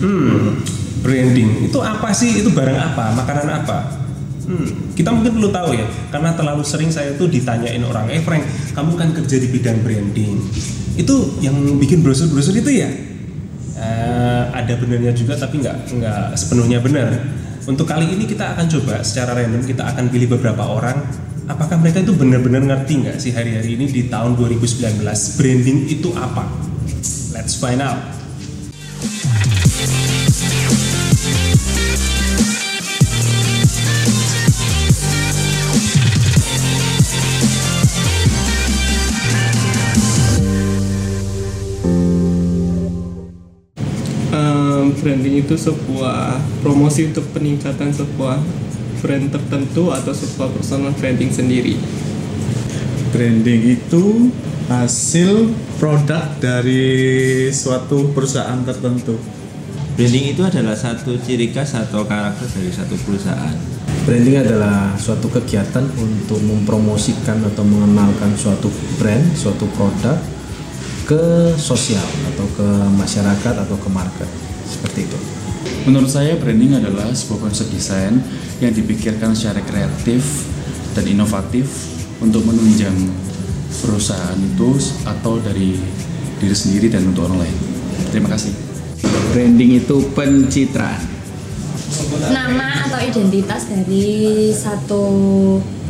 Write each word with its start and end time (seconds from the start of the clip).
Hmm, 0.00 0.62
branding 1.02 1.68
itu 1.68 1.78
apa 1.82 2.08
sih? 2.14 2.40
Itu 2.40 2.54
barang 2.54 2.78
apa? 2.78 3.12
Makanan 3.18 3.48
apa? 3.50 3.78
Hmm, 4.42 4.92
kita 4.98 5.14
mungkin 5.14 5.38
perlu 5.38 5.50
tahu 5.54 5.70
ya, 5.78 5.86
karena 6.10 6.34
terlalu 6.34 6.66
sering 6.66 6.90
saya 6.90 7.14
tuh 7.14 7.30
ditanyain 7.30 7.78
orang, 7.86 8.10
eh 8.10 8.18
Frank, 8.26 8.42
kamu 8.74 8.98
kan 8.98 9.08
kerja 9.14 9.38
di 9.38 9.48
bidang 9.54 9.86
branding, 9.86 10.34
itu 10.98 11.14
yang 11.38 11.54
bikin 11.78 12.02
brosur-brosur 12.02 12.58
itu 12.58 12.82
ya? 12.82 12.90
Eh, 13.78 14.42
ada 14.50 14.74
benarnya 14.82 15.14
juga, 15.14 15.38
tapi 15.38 15.62
nggak 15.62 15.94
nggak 15.94 16.24
sepenuhnya 16.34 16.82
benar. 16.82 17.22
Untuk 17.70 17.86
kali 17.86 18.10
ini 18.10 18.26
kita 18.26 18.58
akan 18.58 18.66
coba 18.66 19.06
secara 19.06 19.38
random 19.38 19.62
kita 19.62 19.86
akan 19.94 20.10
pilih 20.10 20.34
beberapa 20.34 20.66
orang, 20.66 20.98
apakah 21.46 21.78
mereka 21.78 22.02
itu 22.02 22.10
benar-benar 22.10 22.66
ngerti 22.66 23.06
nggak 23.06 23.16
sih 23.22 23.30
hari-hari 23.30 23.78
ini 23.78 23.86
di 23.86 24.10
tahun 24.10 24.34
2019 24.34 25.06
branding 25.38 25.78
itu 25.86 26.10
apa? 26.18 26.50
Let's 27.30 27.54
find 27.54 27.78
out. 27.78 28.21
Branding 45.02 45.42
itu 45.42 45.58
sebuah 45.58 46.38
promosi 46.62 47.10
untuk 47.10 47.26
peningkatan 47.34 47.90
sebuah 47.90 48.38
brand 49.02 49.26
tertentu 49.34 49.90
atau 49.90 50.14
sebuah 50.14 50.54
personal 50.54 50.94
branding 50.94 51.26
sendiri. 51.26 51.74
Branding 53.10 53.82
itu 53.82 54.30
hasil 54.72 55.52
produk 55.76 56.32
dari 56.40 57.52
suatu 57.52 58.08
perusahaan 58.16 58.56
tertentu. 58.64 59.20
Branding 59.92 60.32
itu 60.32 60.40
adalah 60.40 60.72
satu 60.72 61.20
ciri 61.20 61.52
khas 61.52 61.76
atau 61.76 62.08
karakter 62.08 62.48
dari 62.56 62.72
satu 62.72 62.96
perusahaan. 63.04 63.52
Branding 64.08 64.40
adalah 64.40 64.96
suatu 64.96 65.28
kegiatan 65.28 65.84
untuk 66.00 66.40
mempromosikan 66.40 67.44
atau 67.44 67.60
mengenalkan 67.62 68.32
suatu 68.32 68.72
brand, 68.96 69.22
suatu 69.36 69.68
produk 69.76 70.16
ke 71.04 71.52
sosial 71.60 72.08
atau 72.32 72.46
ke 72.56 72.68
masyarakat 72.96 73.54
atau 73.68 73.76
ke 73.76 73.88
market 73.92 74.30
seperti 74.64 75.04
itu. 75.04 75.18
Menurut 75.84 76.08
saya 76.08 76.40
branding 76.40 76.80
adalah 76.80 77.12
sebuah 77.12 77.52
konsep 77.52 77.68
desain 77.68 78.16
yang 78.64 78.72
dipikirkan 78.72 79.36
secara 79.36 79.60
kreatif 79.60 80.48
dan 80.96 81.04
inovatif 81.04 81.68
untuk 82.24 82.46
menunjang 82.48 82.94
perusahaan 83.80 84.36
itu 84.36 84.76
atau 85.08 85.40
dari 85.40 85.80
diri 86.42 86.56
sendiri 86.56 86.86
dan 86.92 87.08
untuk 87.08 87.30
orang 87.30 87.46
lain. 87.46 87.56
Terima 88.12 88.28
kasih. 88.28 88.52
Branding 89.32 89.80
itu 89.80 89.96
pencitraan. 90.12 91.00
nama 92.32 92.88
atau 92.88 92.96
identitas 93.04 93.68
dari 93.68 94.48
satu 94.48 95.04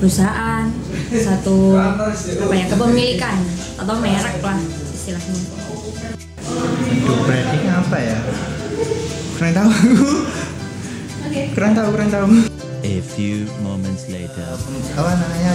perusahaan, 0.02 0.66
satu 1.14 1.78
apa 1.78 2.54
ya 2.58 2.66
kepemilikan 2.66 3.38
atau 3.78 3.94
merek 4.02 4.42
lah 4.42 4.58
istilahnya. 4.90 5.34
Aduh, 6.42 7.18
branding 7.22 7.64
apa 7.70 7.96
ya? 8.02 8.18
Kurang 9.38 9.52
tahu. 9.54 9.70
kurang 11.54 11.72
tahu, 11.74 11.88
kurang 11.94 12.10
tahu. 12.10 12.26
Few 13.02 13.50
moments 13.60 14.06
later. 14.06 14.46
Apa 14.94 15.12
namanya? 15.18 15.52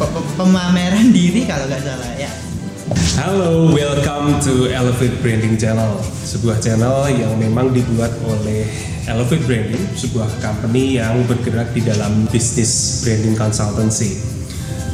Pe- 0.00 0.08
pe- 0.08 0.28
Pemameran 0.34 1.12
diri 1.12 1.44
kalau 1.44 1.68
nggak 1.68 1.84
salah 1.84 2.12
ya. 2.16 2.32
Halo, 3.20 3.68
welcome 3.70 4.40
to 4.40 4.72
Elevate 4.72 5.20
Branding 5.20 5.60
Channel, 5.60 6.00
sebuah 6.24 6.56
channel 6.58 7.10
yang 7.10 7.36
memang 7.36 7.74
dibuat 7.74 8.14
oleh 8.24 8.64
Elevate 9.04 9.44
Branding, 9.44 9.84
sebuah 9.92 10.30
company 10.40 10.96
yang 10.96 11.20
bergerak 11.26 11.68
di 11.74 11.84
dalam 11.84 12.24
bisnis 12.30 13.02
branding 13.04 13.36
consultancy. 13.36 14.16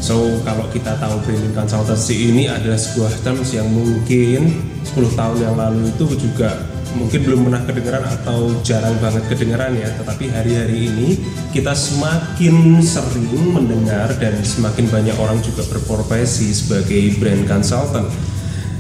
So, 0.03 0.43
kalau 0.43 0.67
kita 0.69 0.99
tahu 0.99 1.23
branding 1.23 1.55
consultancy 1.55 2.35
ini 2.35 2.51
adalah 2.51 2.77
sebuah 2.77 3.13
terms 3.23 3.55
yang 3.55 3.71
mungkin 3.71 4.59
10 4.83 5.15
tahun 5.15 5.37
yang 5.39 5.55
lalu 5.55 5.87
itu 5.87 6.05
juga 6.19 6.59
mungkin 6.95 7.21
belum 7.25 7.41
pernah 7.49 7.63
kedengeran 7.65 8.05
atau 8.21 8.53
jarang 8.61 8.97
banget 9.01 9.25
kedengeran 9.29 9.73
ya 9.77 9.89
tetapi 9.97 10.29
hari-hari 10.29 10.93
ini 10.93 11.09
kita 11.51 11.73
semakin 11.73 12.81
sering 12.85 13.53
mendengar 13.53 14.13
dan 14.21 14.39
semakin 14.45 14.89
banyak 14.89 15.17
orang 15.17 15.41
juga 15.41 15.65
berprofesi 15.69 16.53
sebagai 16.53 17.17
brand 17.21 17.45
consultant 17.49 18.09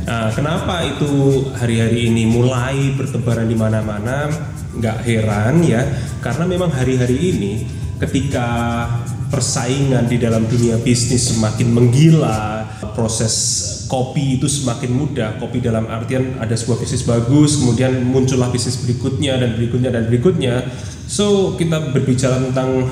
Nah, 0.03 0.35
kenapa 0.35 0.83
itu 0.83 1.47
hari-hari 1.55 2.11
ini 2.11 2.27
mulai 2.27 2.91
bertebaran 2.99 3.47
di 3.47 3.55
mana-mana? 3.55 4.27
Nggak 4.75 4.99
heran 5.07 5.63
ya, 5.63 5.85
karena 6.19 6.45
memang 6.49 6.75
hari-hari 6.75 7.17
ini 7.31 7.53
ketika 8.03 8.89
persaingan 9.31 10.11
di 10.11 10.19
dalam 10.19 10.43
dunia 10.51 10.81
bisnis 10.83 11.31
semakin 11.31 11.71
menggila, 11.71 12.67
proses 12.99 13.35
kopi 13.93 14.41
itu 14.41 14.49
semakin 14.49 14.89
mudah. 14.89 15.37
Kopi 15.37 15.61
dalam 15.61 15.85
artian 15.85 16.41
ada 16.41 16.57
sebuah 16.57 16.81
bisnis 16.81 17.05
bagus, 17.05 17.61
kemudian 17.61 18.01
muncullah 18.01 18.49
bisnis 18.49 18.81
berikutnya 18.81 19.37
dan 19.37 19.53
berikutnya 19.53 19.91
dan 19.93 20.09
berikutnya. 20.09 20.55
So 21.05 21.53
kita 21.61 21.93
berbicara 21.93 22.41
tentang 22.41 22.89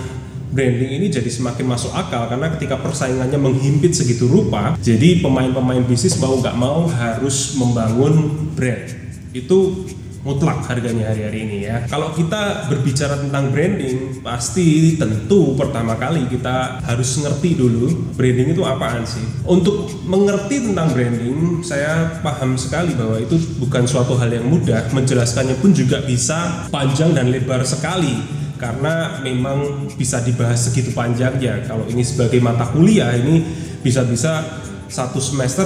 branding 0.52 1.00
ini 1.00 1.06
jadi 1.08 1.30
semakin 1.32 1.64
masuk 1.64 1.94
akal 1.96 2.28
karena 2.28 2.52
ketika 2.52 2.76
persaingannya 2.76 3.40
menghimpit 3.40 3.96
segitu 3.96 4.28
rupa, 4.28 4.76
jadi 4.76 5.24
pemain-pemain 5.24 5.80
bisnis 5.88 6.20
mau 6.20 6.36
nggak 6.36 6.56
mau 6.60 6.84
harus 6.84 7.56
membangun 7.56 8.36
brand. 8.52 8.92
Itu 9.32 9.88
mutlak 10.20 10.60
harganya 10.68 11.10
hari-hari 11.10 11.38
ini 11.48 11.56
ya. 11.64 11.76
Kalau 11.88 12.12
kita 12.12 12.68
berbicara 12.68 13.16
tentang 13.20 13.48
branding, 13.48 14.20
pasti 14.20 15.00
tentu 15.00 15.56
pertama 15.56 15.96
kali 15.96 16.28
kita 16.28 16.84
harus 16.84 17.10
ngerti 17.24 17.56
dulu 17.56 18.12
branding 18.14 18.52
itu 18.52 18.62
apaan 18.64 19.08
sih. 19.08 19.24
Untuk 19.48 19.88
mengerti 20.04 20.70
tentang 20.70 20.92
branding, 20.92 21.64
saya 21.64 22.20
paham 22.20 22.60
sekali 22.60 22.92
bahwa 22.92 23.16
itu 23.16 23.40
bukan 23.56 23.88
suatu 23.88 24.16
hal 24.20 24.28
yang 24.28 24.44
mudah. 24.44 24.92
Menjelaskannya 24.92 25.56
pun 25.56 25.72
juga 25.72 26.04
bisa 26.04 26.68
panjang 26.68 27.16
dan 27.16 27.32
lebar 27.32 27.64
sekali 27.64 28.40
karena 28.60 29.24
memang 29.24 29.88
bisa 29.96 30.20
dibahas 30.20 30.68
segitu 30.68 30.92
panjangnya. 30.92 31.64
Kalau 31.64 31.88
ini 31.88 32.04
sebagai 32.04 32.44
mata 32.44 32.68
kuliah 32.68 33.16
ini 33.16 33.40
bisa-bisa 33.80 34.59
satu 34.90 35.22
semester 35.22 35.64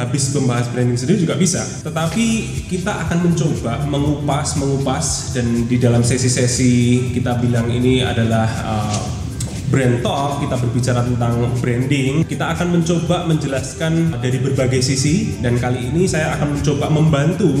habis 0.00 0.32
membahas 0.32 0.66
branding 0.72 0.96
sendiri 0.96 1.28
juga 1.28 1.36
bisa. 1.36 1.60
Tetapi 1.60 2.26
kita 2.72 3.06
akan 3.06 3.30
mencoba 3.30 3.84
mengupas, 3.86 4.56
mengupas 4.56 5.36
dan 5.36 5.68
di 5.68 5.76
dalam 5.76 6.00
sesi-sesi 6.00 7.12
kita 7.12 7.36
bilang 7.38 7.68
ini 7.68 8.00
adalah 8.00 8.48
uh, 8.64 9.00
brand 9.68 10.00
talk, 10.00 10.40
kita 10.40 10.56
berbicara 10.56 11.04
tentang 11.04 11.52
branding. 11.60 12.24
Kita 12.24 12.56
akan 12.56 12.80
mencoba 12.80 13.28
menjelaskan 13.28 14.18
dari 14.18 14.38
berbagai 14.40 14.80
sisi 14.80 15.38
dan 15.44 15.60
kali 15.60 15.92
ini 15.92 16.08
saya 16.08 16.34
akan 16.40 16.58
mencoba 16.58 16.86
membantu 16.88 17.52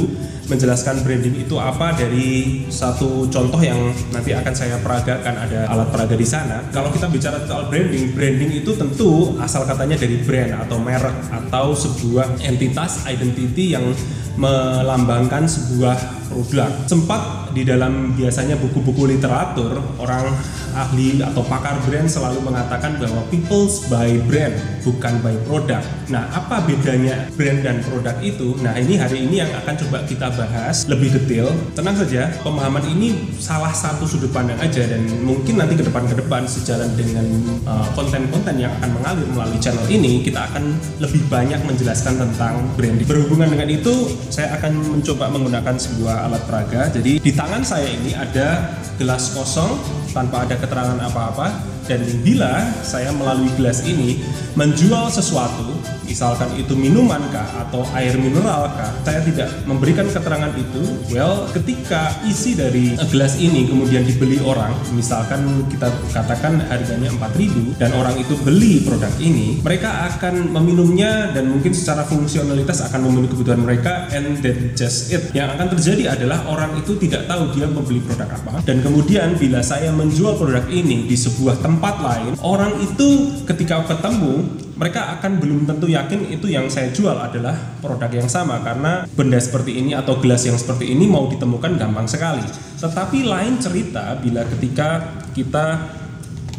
menjelaskan 0.46 1.02
branding 1.02 1.42
itu 1.42 1.58
apa 1.58 1.94
dari 1.94 2.62
satu 2.70 3.26
contoh 3.26 3.58
yang 3.58 3.90
nanti 4.14 4.30
akan 4.30 4.54
saya 4.54 4.78
peragakan 4.78 5.34
ada 5.34 5.66
alat 5.70 5.88
peraga 5.90 6.14
di 6.14 6.26
sana. 6.26 6.62
Kalau 6.70 6.90
kita 6.94 7.10
bicara 7.10 7.42
soal 7.44 7.66
branding, 7.66 8.14
branding 8.14 8.50
itu 8.62 8.74
tentu 8.78 9.34
asal 9.42 9.66
katanya 9.66 9.98
dari 9.98 10.22
brand 10.22 10.54
atau 10.66 10.78
merek 10.78 11.16
atau 11.34 11.74
sebuah 11.74 12.42
entitas 12.46 13.02
identity 13.10 13.74
yang 13.74 13.90
melambangkan 14.36 15.48
sebuah 15.48 16.25
produk. 16.28 16.70
Sempat 16.86 17.52
di 17.56 17.64
dalam 17.64 18.12
biasanya 18.12 18.60
buku-buku 18.60 19.08
literatur 19.16 19.80
orang 19.96 20.28
ahli 20.76 21.24
atau 21.24 21.40
pakar 21.40 21.80
brand 21.88 22.04
selalu 22.04 22.44
mengatakan 22.44 23.00
bahwa 23.00 23.24
people's 23.32 23.88
buy 23.88 24.12
brand 24.28 24.52
bukan 24.84 25.14
buy 25.24 25.36
produk. 25.48 25.80
Nah, 26.12 26.28
apa 26.36 26.62
bedanya 26.68 27.32
brand 27.32 27.64
dan 27.64 27.80
produk 27.80 28.12
itu? 28.20 28.52
Nah, 28.60 28.76
ini 28.76 29.00
hari 29.00 29.24
ini 29.24 29.40
yang 29.40 29.50
akan 29.64 29.74
coba 29.86 30.04
kita 30.04 30.28
bahas 30.36 30.84
lebih 30.84 31.16
detail. 31.16 31.48
Tenang 31.72 31.96
saja, 31.96 32.28
pemahaman 32.44 32.84
ini 32.92 33.32
salah 33.40 33.72
satu 33.72 34.04
sudut 34.04 34.28
pandang 34.30 34.60
aja 34.60 34.84
dan 34.84 35.02
mungkin 35.24 35.56
nanti 35.56 35.80
ke 35.80 35.84
depan 35.86 36.04
ke 36.04 36.14
depan 36.20 36.44
sejalan 36.44 36.92
dengan 36.94 37.24
uh, 37.64 37.88
konten-konten 37.96 38.60
yang 38.60 38.70
akan 38.80 39.00
mengalir 39.00 39.26
melalui 39.32 39.58
channel 39.58 39.86
ini, 39.88 40.20
kita 40.20 40.44
akan 40.52 40.76
lebih 41.00 41.24
banyak 41.32 41.60
menjelaskan 41.64 42.20
tentang 42.20 42.60
branding. 42.76 43.08
Berhubungan 43.08 43.48
dengan 43.48 43.68
itu, 43.72 44.12
saya 44.28 44.52
akan 44.60 45.00
mencoba 45.00 45.32
menggunakan 45.32 45.74
sebuah 45.76 46.15
alat 46.24 46.42
peraga. 46.48 46.88
Jadi 46.88 47.20
di 47.20 47.32
tangan 47.36 47.60
saya 47.60 47.88
ini 47.92 48.16
ada 48.16 48.72
gelas 48.96 49.36
kosong 49.36 49.76
tanpa 50.16 50.48
ada 50.48 50.56
keterangan 50.56 50.96
apa-apa 50.96 51.52
dan 51.84 52.00
bila 52.24 52.64
saya 52.82 53.12
melalui 53.12 53.52
gelas 53.54 53.84
ini 53.84 54.24
menjual 54.56 55.12
sesuatu 55.12 55.76
misalkan 56.06 56.48
itu 56.56 56.72
minuman 56.72 57.20
kah 57.34 57.66
atau 57.66 57.82
air 57.98 58.14
mineral 58.16 58.70
kah 58.72 58.90
saya 59.02 59.20
tidak 59.26 59.50
memberikan 59.66 60.06
keterangan 60.08 60.54
itu 60.56 60.82
well 61.12 61.44
ketika 61.52 62.14
isi 62.24 62.56
dari 62.56 62.96
gelas 63.10 63.36
ini 63.42 63.66
kemudian 63.68 64.06
dibeli 64.06 64.40
orang 64.40 64.72
misalkan 64.94 65.66
kita 65.68 65.90
katakan 66.14 66.62
harganya 66.70 67.10
4000 67.12 67.76
dan 67.82 67.90
orang 67.98 68.14
itu 68.16 68.34
beli 68.40 68.86
produk 68.86 69.12
ini 69.20 69.60
mereka 69.60 70.14
akan 70.14 70.54
meminumnya 70.54 71.34
dan 71.34 71.50
mungkin 71.50 71.74
secara 71.74 72.06
fungsionalitas 72.06 72.86
akan 72.86 73.10
memenuhi 73.10 73.28
kebutuhan 73.34 73.60
mereka 73.60 74.06
and 74.14 74.38
then 74.40 74.72
just 74.78 75.10
it. 75.10 75.34
Yang 75.34 75.58
akan 75.58 75.66
terjadi 75.76 76.02
adalah 76.14 76.46
orang 76.46 76.78
itu 76.78 76.94
tidak 77.00 77.26
tahu 77.26 77.50
dia 77.52 77.66
membeli 77.66 78.00
produk 78.00 78.28
apa. 78.30 78.62
Dan 78.62 78.80
kemudian 78.80 79.34
bila 79.36 79.60
saya 79.60 79.90
menjual 79.90 80.38
produk 80.38 80.64
ini 80.70 81.08
di 81.10 81.16
sebuah 81.18 81.60
tempat 81.60 81.94
lain 82.00 82.32
orang 82.40 82.72
itu 82.80 83.42
ketika 83.44 83.82
ketemu 83.88 84.65
mereka 84.76 85.16
akan 85.16 85.40
belum 85.40 85.64
tentu 85.64 85.88
yakin 85.88 86.28
itu 86.28 86.52
yang 86.52 86.68
saya 86.68 86.92
jual 86.92 87.16
adalah 87.16 87.56
produk 87.80 88.12
yang 88.12 88.28
sama 88.28 88.60
karena 88.60 89.08
benda 89.16 89.40
seperti 89.40 89.80
ini 89.80 89.96
atau 89.96 90.20
gelas 90.20 90.44
yang 90.44 90.60
seperti 90.60 90.92
ini 90.92 91.08
mau 91.08 91.32
ditemukan 91.32 91.80
gampang 91.80 92.04
sekali. 92.04 92.44
Tetapi 92.76 93.24
lain 93.24 93.56
cerita 93.56 94.20
bila 94.20 94.44
ketika 94.44 95.16
kita 95.32 95.80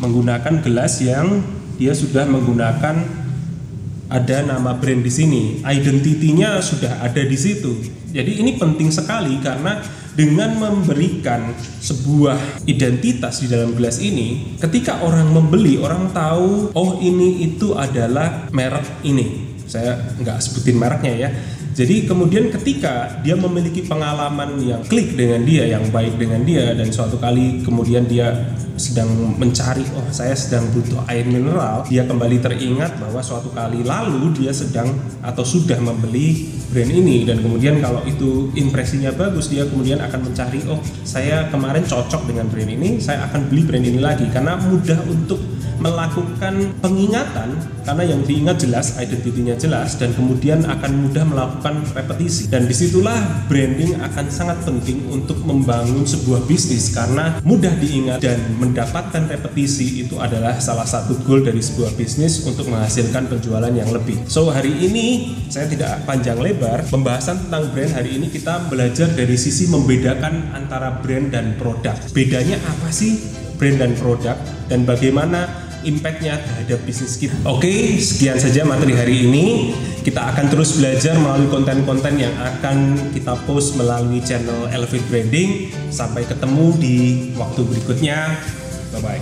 menggunakan 0.01 0.65
gelas 0.65 0.97
yang 1.05 1.45
dia 1.77 1.93
sudah 1.93 2.25
menggunakan 2.25 3.05
ada 4.09 4.37
nama 4.41 4.73
brand 4.73 5.05
di 5.05 5.13
sini, 5.13 5.43
identitinya 5.61 6.57
sudah 6.57 7.05
ada 7.05 7.21
di 7.21 7.37
situ. 7.37 7.96
Jadi 8.11 8.39
ini 8.39 8.55
penting 8.55 8.89
sekali 8.89 9.37
karena 9.43 9.83
dengan 10.17 10.57
memberikan 10.57 11.53
sebuah 11.83 12.65
identitas 12.65 13.45
di 13.45 13.47
dalam 13.53 13.77
gelas 13.77 14.01
ini, 14.01 14.57
ketika 14.57 15.05
orang 15.05 15.29
membeli, 15.29 15.77
orang 15.77 16.09
tahu, 16.09 16.73
oh 16.73 16.97
ini 16.97 17.45
itu 17.45 17.77
adalah 17.77 18.49
merek 18.49 19.05
ini. 19.05 19.59
Saya 19.67 19.99
nggak 20.17 20.39
sebutin 20.41 20.79
mereknya 20.79 21.13
ya. 21.27 21.29
Jadi 21.77 22.09
kemudian 22.09 22.49
ketika 22.49 23.21
dia 23.21 23.37
memiliki 23.37 23.85
pengalaman 23.85 24.57
yang 24.65 24.81
klik 24.89 25.13
dengan 25.13 25.45
dia, 25.45 25.77
yang 25.77 25.85
baik 25.93 26.17
dengan 26.17 26.41
dia, 26.41 26.73
dan 26.73 26.89
suatu 26.89 27.21
kali 27.21 27.61
kemudian 27.61 28.09
dia 28.09 28.33
sedang 28.81 29.05
mencari, 29.37 29.85
oh 29.93 30.09
saya 30.09 30.33
sedang 30.33 30.65
butuh 30.73 31.05
air 31.05 31.29
mineral, 31.29 31.85
dia 31.85 32.01
kembali 32.09 32.41
teringat 32.41 32.97
bahwa 32.97 33.21
suatu 33.21 33.53
kali 33.53 33.85
lalu 33.85 34.33
dia 34.33 34.49
sedang 34.49 34.89
atau 35.21 35.45
sudah 35.45 35.77
membeli 35.77 36.49
brand 36.73 36.89
ini. 36.89 37.29
Dan 37.29 37.45
kemudian 37.45 37.77
kalau 37.77 38.01
itu 38.09 38.49
impresinya 38.57 39.13
bagus 39.13 39.53
dia 39.53 39.69
kemudian 39.69 40.01
akan 40.01 40.33
mencari 40.33 40.65
oh 40.65 40.81
saya 41.05 41.45
kemarin 41.53 41.85
cocok 41.85 42.25
dengan 42.25 42.49
brand 42.49 42.73
ini 42.73 42.97
saya 42.97 43.29
akan 43.29 43.53
beli 43.53 43.61
brand 43.69 43.85
ini 43.85 44.01
lagi. 44.01 44.25
Karena 44.33 44.57
mudah 44.57 44.97
untuk 45.05 45.56
melakukan 45.77 46.73
pengingatan 46.81 47.57
karena 47.87 48.03
yang 48.03 48.21
diingat 48.25 48.59
jelas 48.59 48.99
identitinya 48.99 49.55
jelas 49.55 49.95
dan 49.95 50.11
kemudian 50.11 50.65
akan 50.67 51.07
mudah 51.07 51.23
melakukan 51.23 51.85
repetisi. 51.95 52.51
Dan 52.51 52.67
di 52.67 52.75
situlah 52.75 53.47
branding 53.47 53.95
akan 54.01 54.25
sangat 54.27 54.59
penting 54.67 55.07
untuk 55.07 55.39
membangun 55.47 56.03
sebuah 56.03 56.43
bisnis 56.49 56.91
karena 56.91 57.39
mudah 57.47 57.71
diingat 57.79 58.19
dan 58.19 58.37
mendapatkan 58.59 59.29
repetisi 59.31 60.03
itu 60.03 60.19
adalah 60.19 60.59
salah 60.59 60.85
satu 60.85 61.15
goal 61.23 61.45
dari 61.45 61.63
sebuah 61.63 61.95
bisnis 61.95 62.43
untuk 62.43 62.67
menghasilkan 62.67 63.31
penjualan 63.31 63.71
yang 63.71 63.87
lebih. 63.93 64.19
So 64.27 64.51
hari 64.51 64.73
ini 64.83 65.37
saya 65.47 65.69
tidak 65.71 66.03
panjang 66.03 66.37
lebar 66.41 66.83
pembahasan 66.91 67.47
tentang 67.47 67.71
brand 67.71 67.93
hari 67.95 68.19
ini 68.19 68.27
kita 68.27 68.67
belajar 68.67 69.07
dari 69.15 69.39
sisi 69.39 69.69
membedakan 69.71 70.51
antara 70.51 70.99
brand 70.99 71.31
dan 71.31 71.55
produk. 71.55 71.95
Bedanya 72.11 72.59
apa 72.67 72.91
sih 72.91 73.15
brand 73.55 73.79
dan 73.79 73.95
produk? 73.95 74.35
Dan 74.67 74.83
bagaimana 74.83 75.66
impactnya 75.83 76.39
terhadap 76.41 76.79
bisnis 76.85 77.17
kita. 77.17 77.35
Oke, 77.45 77.99
sekian 78.01 78.39
saja 78.39 78.65
materi 78.65 78.93
hari 78.97 79.29
ini. 79.29 79.45
Kita 80.01 80.31
akan 80.31 80.47
terus 80.47 80.79
belajar 80.79 81.19
melalui 81.19 81.51
konten-konten 81.51 82.15
yang 82.15 82.31
akan 82.39 82.95
kita 83.11 83.35
post 83.43 83.75
melalui 83.75 84.23
channel 84.23 84.71
Elevate 84.71 85.03
Branding. 85.11 85.69
Sampai 85.91 86.23
ketemu 86.23 86.73
di 86.79 86.95
waktu 87.35 87.61
berikutnya. 87.67 88.39
Bye 88.95 89.01
bye. 89.03 89.21